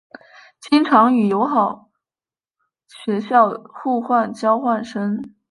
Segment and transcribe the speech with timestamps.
[0.59, 1.91] 经常与友好
[2.87, 5.35] 学校互换交换生。